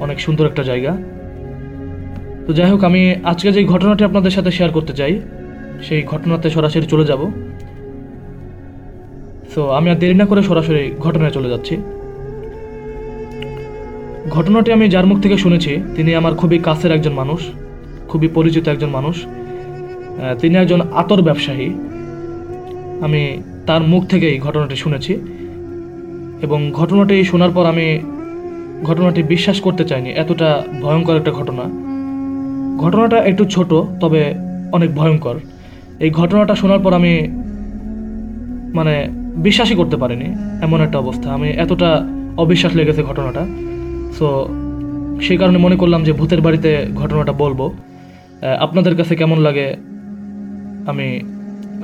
[0.00, 0.96] অনেক সুন্দর একটা জায়গা।
[2.46, 5.20] তো যাই হোক, আমি আজকে যে ঘটনাটি আপনাদের সাথে শেয়ার করতে চাই,
[5.82, 7.30] সেই ঘটনাতে সরাসরি চলে যাব।
[9.54, 11.76] তো আমি আর দেরি না করে সরাসরি ঘটনায় চলে যাচ্ছি।
[14.30, 17.40] ঘটনাটি আমি যার মুখ থেকে শুনেছি, তিনি আমার খুবই কাছের একজন মানুষ,
[18.08, 19.26] খুবই পরিচিত একজন মানুষ।
[20.40, 21.66] তিনি একজন আতর ব্যবসায়ী।
[23.00, 25.12] আমি তার মুখ থেকেই ঘটনাটি শুনেছি।
[26.42, 27.98] এবং ঘটনাটি শোনার পর আমি
[28.84, 31.62] ঘটনাটি বিশ্বাস করতে চাইনি। এতটা ভয়ঙ্কর একটা ঘটনা।
[32.78, 34.34] ঘটনাটা একটু ছোট তবে
[34.72, 35.34] অনেক ভয়ঙ্কর।
[36.00, 37.28] এই ঘটনাটা শোনার পর আমি
[38.74, 43.46] মানে বিশ্বাসই করতে পারিনি এমন একটা অবস্থা। আমি এতটা অবিশ্বাস লেগেছে ঘটনাটা।
[44.18, 44.48] সো
[45.20, 47.72] সেই কারণে মনে করলাম যে ভূতের বাড়িতে ঘটনাটা বলব।
[48.60, 49.76] আপনাদের কাছে কেমন লাগে
[50.86, 51.20] আমি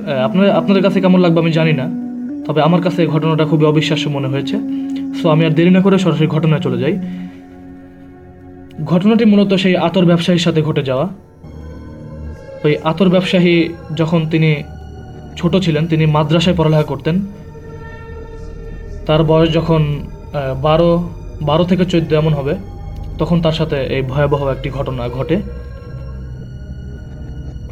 [0.06, 2.01] আহ, আপনাদের আপনাদের কাছে কেমন লাগবে আমি জানি না।
[2.46, 4.56] তবে আমার কাছে এই ঘটনাটা খুবই অবিশ্বাস্য মনে হয়েছে।
[5.18, 6.94] সো আমি আর দেরি না করে সরাসরি ঘটনায় চলে যাই।
[8.84, 11.06] ঘটনাটি মূলত সেই আতর ব্যবসায়ীর সাথে ঘটে যাওয়া।
[12.64, 13.54] ওই আতর ব্যবসায়ী
[13.96, 14.50] যখন তিনি
[15.36, 17.16] ছোট ছিলেন, তিনি মাদ্রাসায় পড়ালেখা করতেন।
[19.06, 19.82] তার বয়স যখন
[20.62, 20.90] বারো
[21.42, 22.54] বারো থেকে চোদ্দ এমন হবে,
[23.18, 25.36] তখন তার সাথে এই ভয়াবহ একটি ঘটনা ঘটে।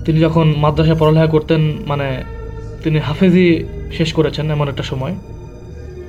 [0.04, 2.09] তিনি যখন মাদ্রাসায় পড়ালেখা করতেন মানে
[2.83, 3.48] তিনি হাফেজি
[3.92, 5.14] শেষ করেছেন এমন একটা সময়।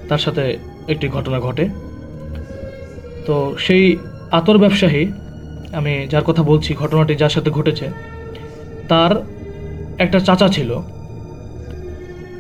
[0.09, 1.69] তার সাথে একটি ঘটনা ঘটে।
[3.25, 3.97] তো সেই
[4.31, 5.11] আতর ব্যবসায়ী,
[5.73, 7.89] আমি যার কথা বলছি, ঘটনাটি যার সাথে ঘটেছে,
[8.87, 9.23] তার
[9.97, 10.79] একটা চাচা ছিল।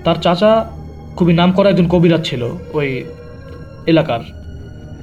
[0.03, 0.71] তার চাচা
[1.15, 3.03] খুবই নামকরা একজন কবিরাজ ছিল ওই
[3.87, 4.19] এলাকার।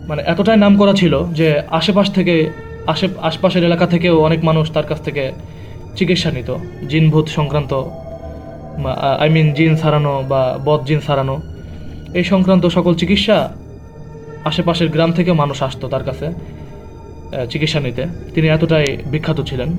[0.09, 2.51] মানে এতটাই নাম করা ছিল যে আশেপাশ থেকে,
[2.87, 5.33] আশে, আশপাশের এলাকা থেকেও অনেক মানুষ তার কাছ থেকে
[5.97, 6.57] চিকিৎসা নিত।
[6.89, 7.85] জিন ভূত সংক্রান্ত
[9.23, 11.37] আই মিন জিন সারানো বা বদ জিন সারানো,
[12.19, 13.39] এই সংক্রান্ত সকল চিকিৎসা
[14.49, 16.27] আশেপাশের গ্রাম থেকে মানুষ আসতো তার কাছে
[17.53, 18.03] চিকিৎসা নিতে।
[18.35, 19.71] তিনি এতটাই বিখ্যাত ছিলেন।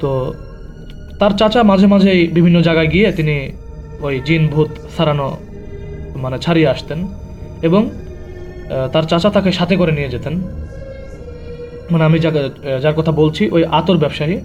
[0.00, 0.10] তো
[1.20, 3.36] তার চাচা মাঝে মাঝেই বিভিন্ন জায়গায় গিয়ে তিনি
[4.06, 5.28] ওই জিন ভূত সারানো
[6.22, 6.98] মানে ছাড়িয়ে আসতেন
[7.68, 7.82] এবং
[8.92, 10.34] তার চাচা তাকে সাথে করে নিয়ে যেতেন।
[11.90, 12.40] মানে আমি যাকে
[12.84, 14.36] যার কথা বলছি, ওই আতর ব্যবসায়ী।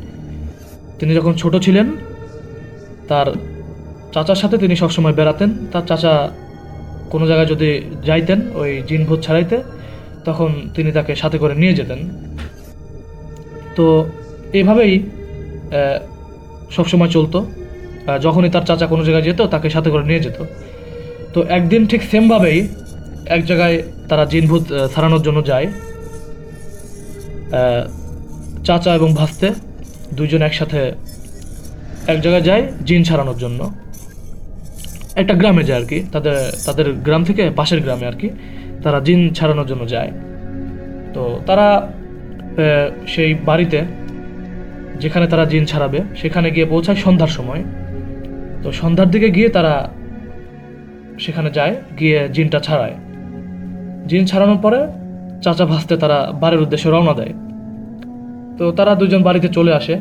[0.99, 1.88] তিনি যখন ছোট ছিলেন
[3.08, 3.28] তার
[4.13, 6.13] চাচার সাথে তিনি সবসময় বেড়াতেন। তার চাচা
[7.10, 7.70] কোনো জায়গায় যদি
[8.06, 9.58] যাইতেন, ওই জিন ভূত ছাড়াইতে,
[10.26, 12.00] তখন তিনি তাকে সাথে করে নিয়ে যেতেন।
[13.76, 13.86] তো
[14.54, 14.94] এইভাবেই
[16.76, 17.39] সবসময় চলতো।
[18.22, 20.39] যখনই তার চাচা কোনো জায়গায় যেত, তাকে সাথে করে নিয়ে যেত।
[21.34, 22.60] তো একদিন ঠিক সেমভাবেই
[23.36, 23.78] এক জায়গায়
[24.10, 24.63] তারা জিনভূত
[24.94, 25.68] ছাড়ানোর জন্য যায়।
[28.68, 29.48] চাচা এবং ভাস্তে
[30.13, 30.82] দুইজন একসাথে
[32.13, 33.60] এক জায়গায় যায় জিন ছাড়ানোর জন্য।
[35.22, 38.30] একটা গ্রামে যায় আর কি, তাদের তাদের গ্রাম থেকে পাশের গ্রামে আর কি,
[38.84, 40.12] তারা জিন ছাড়ানোর জন্য যায়।
[41.13, 41.68] তো তারা
[43.08, 43.80] সেই বাড়িতে,
[45.00, 47.63] যেখানে তারা জিন ছাড়াবে, সেখানে গিয়ে পৌঁছায় সন্ধ্যার সময়।
[48.63, 49.89] তো সন্ধ্যার দিকে গিয়ে তারা
[51.20, 52.96] সেখানে যায়, গিয়ে জিনটা ছাড়ায়।
[54.08, 54.80] জিন ছাড়ানোর পরে
[55.44, 57.34] চাচা ভাসতে তারা বাড়ির উদ্দেশ্যে রওনা দেয়।
[58.58, 59.96] তো তারা দুজন বাড়িতে চলে আসে।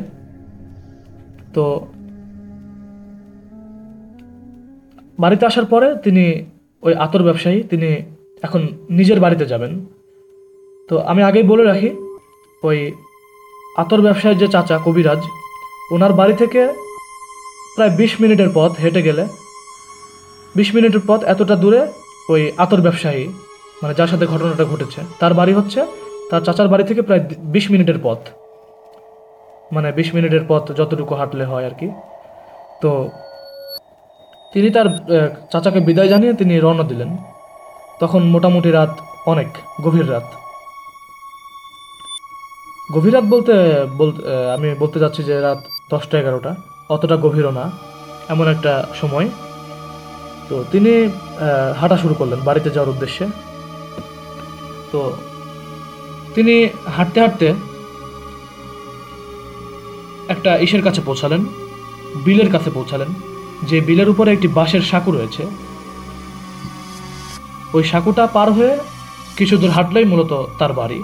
[1.53, 1.87] তো
[5.19, 6.23] বাড়িতে আসার পরে তিনি
[6.83, 7.89] ওই আতর ব্যবসায়ী, তিনি
[8.45, 9.71] এখন নিজের বাড়িতে যাবেন।
[10.89, 11.89] তো আমি আগেই বলে রাখি,
[12.63, 12.77] ওই
[13.77, 15.21] আতর ব্যবসায়ীর যে চাচা কবিরাজ,
[15.91, 16.61] ওনার বাড়ি থেকে
[17.75, 19.23] প্রায় বিশ মিনিটের পথ হেঁটে গেলে,
[20.55, 21.81] বিশ মিনিটের পথ এতটা দূরে
[22.29, 23.23] ওই আতর ব্যবসায়ী
[23.81, 25.79] মানে যার সাথে ঘটনাটা ঘটেছে, তার বাড়ি হচ্ছে,
[26.29, 27.21] তার চাচার বাড়ি থেকে প্রায়
[27.55, 28.19] বিশ মিনিটের পথ।
[29.71, 31.87] মানে বিশ মিনিটের পথ যতটুকু হাঁটলে হয় আর কি।
[32.81, 32.91] তো
[34.55, 34.87] তিনি তার
[35.51, 37.09] চাচাকে বিদায় জানিয়ে তিনি রওনা দিলেন।
[38.01, 38.93] তখন মোটামুটি রাত
[39.31, 39.49] অনেক,
[39.85, 40.27] গভীর রাত।
[42.95, 43.53] গভীর রাত বলতে
[44.55, 45.59] আমি বলতে চাচ্ছি যে রাত
[45.91, 46.51] দশটা এগারোটা।
[46.95, 47.65] অতটা গভীরও না,
[48.33, 49.27] এমন একটা সময়।
[50.49, 50.93] তো তিনি
[51.79, 53.25] হাঁটা শুরু করলেন বাড়িতে যাওয়ার উদ্দেশ্যে।
[54.91, 54.99] তো
[56.35, 56.55] তিনি
[56.95, 57.47] হাঁটতে হাঁটতে
[60.33, 61.41] একটা ইসের কাছে পৌঁছালেন,
[62.25, 63.09] বিলের কাছে পৌঁছালেন।
[63.69, 65.43] যে বিলের উপরে একটি বাঁশের সাঁকু রয়েছে।
[67.75, 68.73] ওই সাঁকুটা পার হয়ে
[69.37, 70.99] কিছু দূর হাঁটলেই মূলত তার বাড়ি।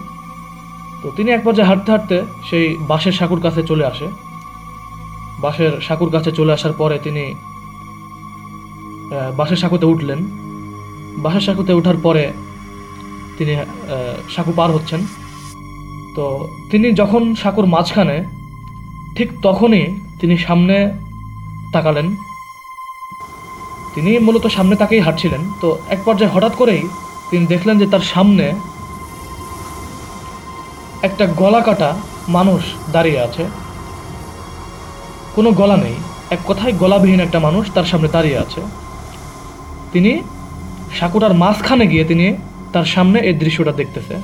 [1.02, 2.18] তো তিনি এক পর্যায়ে হাঁটতে হাঁটতে
[2.50, 4.08] সেই বাঁশের সাঁকুর কাছে চলে আসে।
[5.44, 7.24] বাঁশের সাঁকুর কাছে চলে আসার পরে তিনি
[9.38, 10.20] বাঁশের সাঁকুতে উঠলেন।
[11.24, 12.24] বাঁশের সাঁকুতে ওঠার পরে
[13.38, 13.54] তিনি
[14.34, 15.02] সাঁকু পার হচ্ছেন।
[16.16, 16.26] তো
[16.72, 18.18] তিনি যখন সাঁকুর মাঝখানে,
[19.16, 19.86] ঠিক তখনই
[20.20, 20.76] তিনি সামনে
[21.74, 22.08] তাকালেন।
[23.96, 26.84] তিনি মূলত সামনে তাকেই হাঁটছিলেন। তো এক পর্যায়ে হঠাৎ করেই
[27.30, 28.46] তিনি দেখলেন যে তার সামনে
[31.02, 31.90] একটা গলা কাটা
[32.28, 33.44] মানুষ দাঁড়িয়ে আছে।
[35.36, 35.96] কোনো গলা নেই,
[36.36, 38.62] এক কথায় গলাবিহীন একটা মানুষ তার সামনে দাঁড়িয়ে আছে।
[39.94, 40.12] তিনি
[41.00, 42.28] সাঁকুটার মাঝখানে গিয়ে তিনি
[42.74, 44.16] তার সামনে এই দৃশ্যটা দেখতেছে।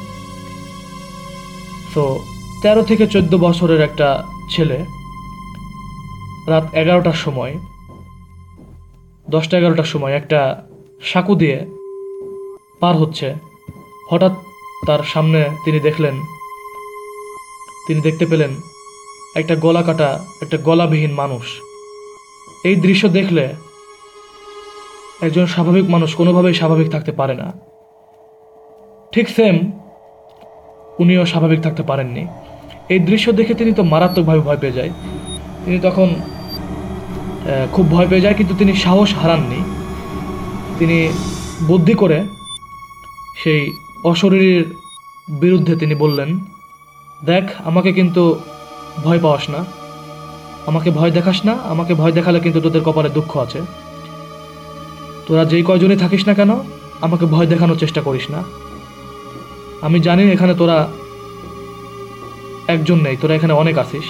[1.94, 2.04] তো
[2.62, 4.08] তেরো থেকে চোদ্দ বছরের একটা
[4.54, 4.78] ছেলে,
[6.52, 7.54] রাত এগারোটার সময়
[9.30, 10.68] দশটা এগারোটার সময় একটা
[11.02, 11.66] সাঁকু দিয়ে
[12.80, 13.36] পার হচ্ছে।
[14.12, 14.32] হঠাৎ
[14.88, 16.16] তার সামনে তিনি দেখলেন,
[17.88, 18.50] তিনি দেখতে পেলেন
[19.36, 21.62] একটা গলা কাটা, একটা গলাবিহীন মানুষ।
[22.64, 23.48] এই দৃশ্য দেখলে
[25.22, 27.54] একজন স্বাভাবিক মানুষ কোনোভাবেই স্বাভাবিক থাকতে পারে না।
[29.12, 29.72] ঠিক সেম
[31.00, 32.28] উনিও স্বাভাবিক থাকতে পারেননি।
[32.90, 34.90] এই দৃশ্য দেখে তিনি তো মারাত্মকভাবে ভয় পেয়ে যায়।
[35.66, 36.16] তিনি তখন
[37.74, 39.60] খুব ভয় পেয়ে যায়, কিন্তু তিনি সাহস হারাননি।
[40.80, 40.98] তিনি
[41.70, 42.18] বুদ্ধি করে
[43.42, 43.62] সেই
[44.04, 44.66] অশরীরীর
[45.28, 46.30] বিরুদ্ধে তিনি বললেন,
[47.22, 48.24] দেখ, আমাকে কিন্তু
[49.06, 49.62] ভয় পাওয়াস না।
[50.70, 53.60] আমাকে ভয় দেখাস না, আমাকে ভয় দেখালে কিন্তু তোদের কপালে দুঃখ আছে।
[55.28, 56.52] তোরা যেই কয়জনই থাকিস না কেন,
[57.06, 58.40] আমাকে ভয় দেখানোর চেষ্টা করিস না।
[59.86, 60.78] আমি জানি এখানে তোরা
[62.68, 64.08] একজন নেই, তোরা এখানে অনেক আছিস।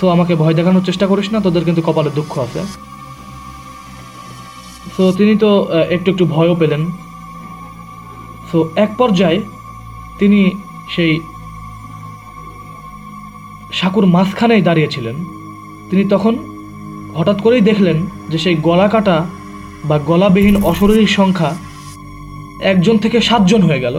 [0.00, 2.60] সো আমাকে ভয় দেখানোর চেষ্টা করিস না, তোদের কিন্তু কপালে দুঃখ আছে।
[4.96, 5.50] সো তিনি তো
[5.90, 6.82] একটু একটু ভয়ও পেলেন।
[8.52, 9.38] সো এক পর্যায়ে
[10.18, 10.40] তিনি
[10.88, 11.12] সেই
[13.72, 15.16] সাঁকুর মাঝখানেই দাঁড়িয়েছিলেন।
[15.90, 16.34] তিনি তখন
[17.16, 19.16] হঠাৎ করেই দেখলেন যে সেই গলা কাটা
[19.84, 21.50] বা গলাবিহীন অশরীরীর সংখ্যা
[22.62, 23.96] একজন থেকে সাতজন হয়ে গেল।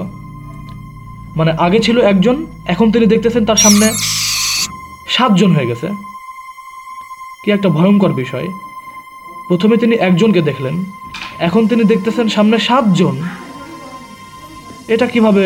[1.36, 3.88] মানে আগে ছিল একজন, এখন তিনি দেখতেছেন তার সামনে
[5.18, 5.88] সাতজন হয়ে গেছে।
[7.44, 8.48] কি একটা ভয়ঙ্কর বিষয়।
[9.48, 10.76] প্রথমে তিনি একজনকে দেখলেন,
[11.48, 13.16] এখন তিনি দেখতেছেন সামনে সাতজন।
[14.94, 15.44] এটা কীভাবে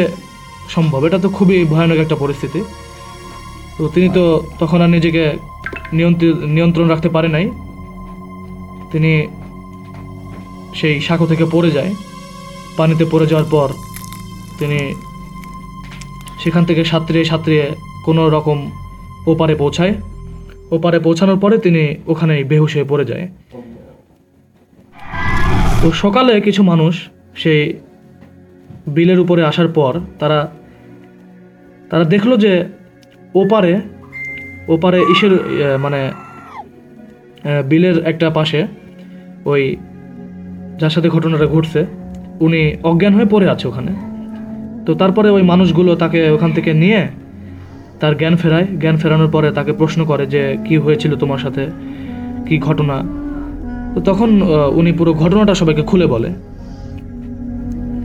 [0.69, 1.01] সম্ভব?
[1.07, 2.61] এটা তো খুবই ভয়ানক একটা পরিস্থিতি।
[3.77, 4.23] তো তিনি তো
[4.59, 5.23] তখন আর নিজেকে
[6.55, 7.45] নিয়ন্ত্রণ রাখতে পারে নাই।
[8.91, 9.11] তিনি
[10.79, 11.91] সেই সাঁকো থেকে পড়ে যায়।
[12.77, 13.69] পানিতে পড়ে যাওয়ার পর
[14.59, 14.79] তিনি
[16.41, 17.65] সেখান থেকে সাঁতরিয়ে সাঁতরিয়ে
[18.05, 18.57] কোনো রকম
[19.31, 19.93] ওপারে পৌঁছায়।
[20.71, 23.25] ওপারে পৌঁছানোর পরে তিনি ওখানেই বেহুশ হয়ে পড়ে যায়।
[25.81, 26.93] তো সকালে কিছু মানুষ
[27.35, 27.61] সেই
[28.87, 30.51] বিলের উপরে আসার পর তারা
[31.89, 32.65] তারা দেখল যে
[33.35, 33.73] ওপারে
[34.67, 35.33] ওপারে ইসের
[35.79, 36.11] মানে
[37.69, 38.67] বিলের একটা পাশে
[39.45, 39.77] ওই
[40.79, 41.85] যার সাথে ঘটনাটা ঘটছে,
[42.39, 43.91] উনি অজ্ঞান হয়ে পড়ে আছে ওখানে।
[44.85, 47.07] তো তারপরে ওই মানুষগুলো তাকে ওখান থেকে নিয়ে
[48.01, 51.63] তার জ্ঞান ফেরায়। জ্ঞান ফেরানোর পরে তাকে প্রশ্ন করে যে, কি হয়েছিল তোমার সাথে?
[52.47, 52.97] কি ঘটনা?
[53.93, 54.29] তো তখন
[54.79, 56.29] উনি পুরো ঘটনাটা সবাইকে খুলে বলে।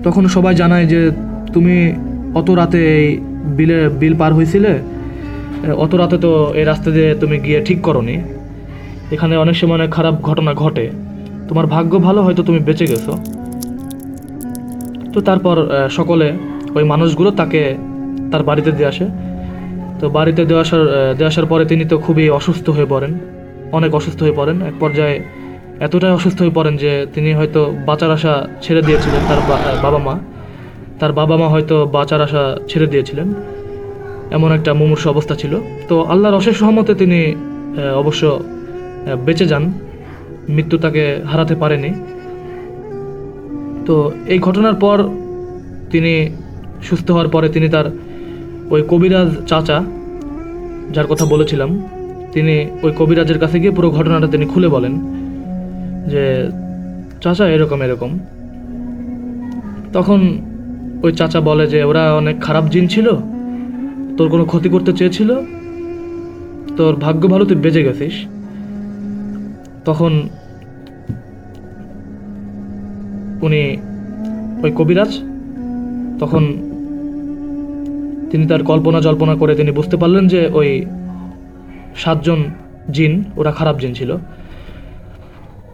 [0.04, 1.00] তখন সবাই জানায় যে,
[1.54, 1.76] তুমি
[2.40, 3.08] অত রাতে এই
[3.58, 4.72] বিলে, বিল পার হয়েছিলে
[5.84, 8.16] অত রাতে তো এই রাস্তা দিয়ে তুমি গিয়ে ঠিক করনি।
[9.14, 10.84] এখানে অনেক সময় অনেক খারাপ ঘটনা ঘটে।
[11.48, 13.12] তোমার ভাগ্য ভালো, হয়তো তুমি বেঁচে গেছো।
[15.12, 15.56] তো তারপর
[15.98, 16.28] সকলে
[16.76, 17.62] ওই মানুষগুলো তাকে
[18.30, 19.06] তার বাড়িতে দিয়ে আসে।
[20.00, 23.18] তো বাড়িতে দেওয়া আহ, আসার পরে তিনি তো খুবই অসুস্থ হয়ে পড়েন
[23.72, 25.24] অনেক অসুস্থ হয়ে পড়েন এক পর্যায়ে
[25.80, 29.40] এতটাই অসুস্থ হয়ে পড়েন যে তিনি হয়তো বাঁচার আশা ছেড়ে দিয়েছিলেন তার
[29.82, 30.18] বাবা মা।
[31.00, 33.34] তার বাবা মা হয়তো বাঁচার আশা ছেড়ে দিয়েছিলেন।
[34.30, 37.34] এমন একটা মুমূর্ষ অবস্থা ছিল। তো আল্লাহর অশেষ সহমতে তিনি
[37.94, 38.40] অবশ্য
[39.24, 39.72] বেঁচে যান।
[40.48, 41.90] মৃত্যু তাকে হারাতে পারেনি।
[43.86, 44.98] তো এই ঘটনার পর
[45.90, 46.12] তিনি
[46.82, 47.86] সুস্থ হওয়ার পরে তিনি তার
[48.70, 49.84] ওই কবিরাজ চাচা,
[50.92, 51.82] যার কথা বলেছিলাম,
[52.32, 54.92] তিনি ওই কবিরাজের কাছে গিয়ে পুরো ঘটনাটা তিনি খুলে বলেন
[56.06, 56.50] যে,
[57.22, 58.18] চাচা, এরকম এরকম।
[59.92, 60.38] তখন
[61.02, 63.10] ওই চাচা বলে যে, ওরা অনেক খারাপ জিন ছিল,
[64.16, 65.34] তোর কোনো ক্ষতি করতে চেয়েছিল,
[66.76, 68.14] তোর ভাগ্য ভালো, তুই বেঁচে গেছিস।
[69.84, 70.28] তখন
[73.42, 73.76] উনি
[74.62, 75.18] ওই কবিরাজ
[76.20, 76.70] তখন
[78.30, 80.70] তিনি তার কল্পনা জল্পনা করে তিনি বুঝতে পারলেন যে ওই
[81.96, 82.40] সাতজন
[82.90, 84.10] জিন, ওরা খারাপ জিন ছিল।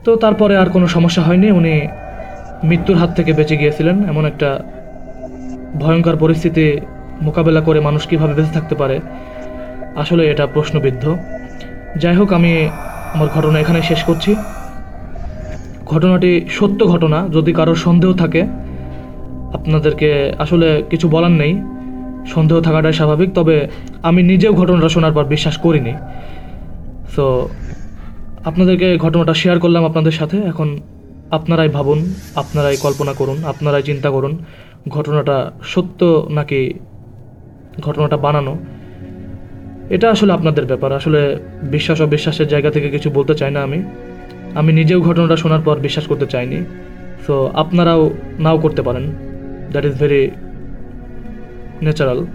[0.05, 1.75] তো তারপরে আর কোনো সমস্যা হয়নি। উনি
[2.65, 4.49] মৃত্যুর হাত থেকে বেঁচে গিয়েছিলেন। এমন একটা
[5.81, 6.67] ভয়ঙ্কর পরিস্থিতি
[7.23, 8.97] মোকাবেলা করে মানুষ কীভাবে বেঁচে থাকতে পারে,
[9.97, 11.05] আসলে এটা প্রশ্নবিদ্ধ।
[11.97, 12.53] যাই হোক, আমি
[13.15, 14.35] আমার ঘটনা এখানে শেষ করছি।
[15.87, 18.43] ঘটনাটি সত্য ঘটনা। যদি কারোর সন্দেহ থাকে,
[19.53, 21.53] আপনাদেরকে আসলে কিছু বলার নেই।
[22.27, 23.69] সন্দেহ থাকাটাই স্বাভাবিক, তবে
[24.03, 25.93] আমি নিজেও ঘটনাটা শোনার পর বিশ্বাস করিনি।
[27.17, 27.49] সো
[28.45, 30.81] আপনাদেরকে ঘটনাটা শেয়ার করলাম আপনাদের সাথে। এখন
[31.31, 34.39] আপনারাই ভাবুন, আপনারাই কল্পনা করুন, আপনারাই চিন্তা করুন,
[34.89, 36.75] ঘটনাটা সত্য নাকি
[37.81, 38.59] ঘটনাটা বানানো।
[39.91, 43.83] এটা আসলে আপনাদের ব্যাপার। আসলে বিশ্বাস অবিশ্বাসের জায়গা থেকে কিছু বলতে চাই না আমি।
[44.55, 46.65] আমি নিজেও ঘটনাটা শোনার পর বিশ্বাস করতে চাইনি।
[47.27, 49.13] সো আপনারাও নাও করতে পারেন।
[49.71, 50.31] That is very
[51.83, 52.27] natural.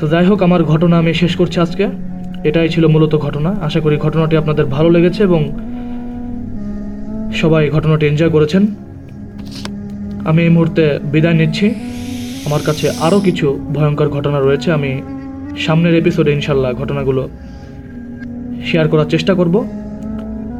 [0.00, 1.86] তো যাই হোক, আমার ঘটনা আমি শেষ করছি আজকে।
[2.44, 5.52] এটাই ছিল মূলত ঘটনা। আশা করি ঘটনাটি আপনাদের ভালো লেগেছে এবং
[7.34, 8.66] সবাই ঘটনাটি এনজয় করেছেন।
[10.24, 11.74] আমি এই মুহূর্তে বিদায় নিচ্ছি।
[12.44, 15.02] আমার কাছে আরও কিছু ভয়ঙ্কর ঘটনা রয়েছে। আমি
[15.58, 17.28] সামনের এপিসোডে ইনশাল্লাহ ঘটনাগুলো
[18.66, 19.68] শেয়ার করার চেষ্টা করব।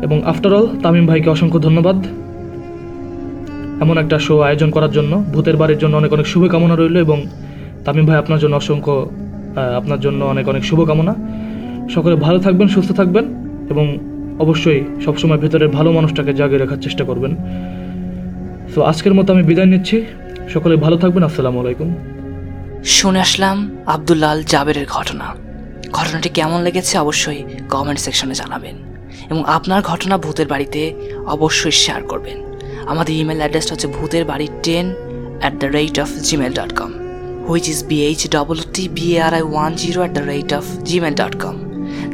[0.02, 1.96] এবং আফটার অল তামিম ভাইকে অসংখ্য ধন্যবাদ।
[3.80, 7.26] এমন একটা শো আয়োজন করার জন্য, ভূতের বাড়ির জন্য অনেক অনেক শুভকামনা রইল এবং
[7.86, 8.94] তামিম ভাই, আপনার জন্য অসংখ্য
[9.80, 11.14] আপনার জন্য অনেক অনেক শুভকামনা।
[11.94, 13.24] সকলে ভালো থাকবেন, সুস্থ থাকবেন
[13.72, 13.86] এবং
[14.44, 17.32] অবশ্যই সবসময় ভেতরের ভালো মানুষটাকে জাগিয়ে রাখার চেষ্টা করবেন।
[18.74, 19.96] তো আজকের মতো আমি বিদায় নিচ্ছি।
[20.54, 21.88] সকলে ভালো থাকবেন, আসসালামু আলাইকুম।
[22.96, 23.56] শুনে আসলাম
[23.94, 25.26] আব্দুল্লাল জাবেরের ঘটনা।
[25.98, 27.40] ঘটনাটি কেমন লেগেছে অবশ্যই
[27.74, 28.76] কমেন্ট সেকশনে জানাবেন।
[29.30, 30.80] এবং আপনার ঘটনা ভূতের বাড়িতে
[31.34, 32.38] অবশ্যই শেয়ার করবেন।
[32.92, 34.86] আমাদের ইমেল অ্যাড্রেসটা হচ্ছে Bhooter Bari ten
[35.40, 36.92] at the rate of Gmail dot com
[37.48, 41.42] which is B H double T B A R I one zero at the rate of Gmail dot
[41.42, 41.56] com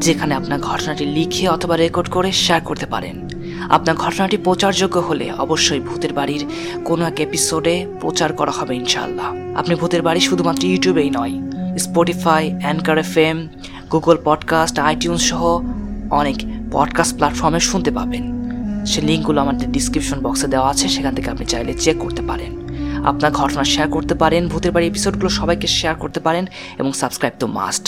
[0.00, 3.28] যেখানে আপনার ঘটনাটি লিখে অথবা record করে share করতে পারেন।
[3.70, 6.46] আপনার ঘটনাটি প্রচারযোগ্য হলে অবশ্যই ভূতের বাড়ির
[6.84, 11.34] কোনো এক এপিসোডে প্রচার করা হবে ইনশাআল্লাহ। আপনি ভূতের বাড়ি শুধুমাত্র ইউটিউবেই নয়
[11.78, 13.48] Spotify Anchor F M
[13.92, 15.60] Google podcast iTunes সহ
[16.10, 16.36] অনেক
[16.72, 18.24] পডকাস্ট প্ল্যাটফর্মে শুনতে পাবেন।
[18.86, 22.61] সে লিঙ্কগুলো আমাদের ডিসক্রিপশন বক্সে দেওয়া আছে, সেখান থেকে আপনি চাইলে চেক করতে পারেন।
[23.10, 26.46] আপনার ঘটনা শেয়ার করতে পারেন, ভূতের বাড়ি এপিসোডগুলো সবাইকে শেয়ার করতে পারেন
[26.78, 27.86] এবং সাবস্ক্রাইব তো মাস্ট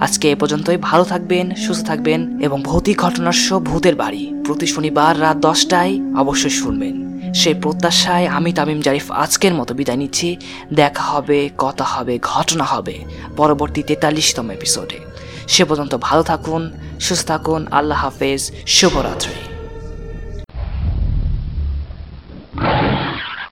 [0.00, 5.20] আজকে এ পর্যন্তই, ভালো থাকবেন, সুস্থ থাকবেন এবং ভৌতিক ঘটনার শো ভূতের বাড়ি। প্রতি শনিবার
[5.20, 6.94] রাত দশটায় অবশ্যই শুনবেন।
[7.34, 10.36] সেই প্রত্যাশায় আমি তামিম জারিফ আজকের মতো বিদায় নিচ্ছি।
[10.72, 12.96] দেখা হবে, কথা হবে, ঘটনা হবে
[13.36, 14.98] পরবর্তী তেতাল্লিশতম এপিসোডে
[15.48, 19.49] সে পর্যন্ত ভালো থাকুন, সুস্থ থাকুন, আল্লাহ হাফেজ, শুভরাত্রি।